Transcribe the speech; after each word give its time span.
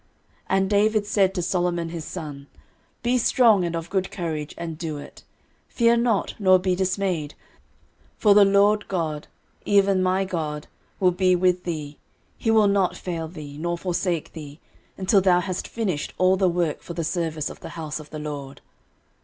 13:028:020 0.49 0.57
And 0.61 0.69
David 0.71 1.05
said 1.05 1.35
to 1.35 1.41
Solomon 1.43 1.89
his 1.89 2.05
son, 2.05 2.47
Be 3.03 3.19
strong 3.19 3.63
and 3.63 3.75
of 3.75 3.91
good 3.91 4.09
courage, 4.09 4.55
and 4.57 4.75
do 4.75 4.97
it: 4.97 5.21
fear 5.67 5.95
not, 5.95 6.33
nor 6.39 6.57
be 6.57 6.73
dismayed: 6.73 7.35
for 8.17 8.33
the 8.33 8.43
LORD 8.43 8.87
God, 8.87 9.27
even 9.63 10.01
my 10.01 10.25
God, 10.25 10.65
will 10.99 11.11
be 11.11 11.35
with 11.35 11.65
thee; 11.65 11.99
he 12.35 12.49
will 12.49 12.65
not 12.67 12.97
fail 12.97 13.27
thee, 13.27 13.59
nor 13.59 13.77
forsake 13.77 14.33
thee, 14.33 14.59
until 14.97 15.21
thou 15.21 15.39
hast 15.39 15.67
finished 15.67 16.15
all 16.17 16.35
the 16.35 16.49
work 16.49 16.81
for 16.81 16.95
the 16.95 17.03
service 17.03 17.51
of 17.51 17.59
the 17.59 17.69
house 17.77 17.99
of 17.99 18.09
the 18.09 18.17
LORD. 18.17 18.59